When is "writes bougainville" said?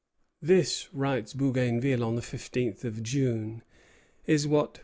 0.91-2.03